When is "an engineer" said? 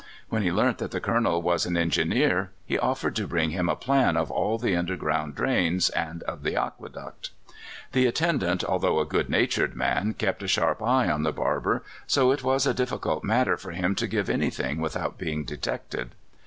1.67-2.49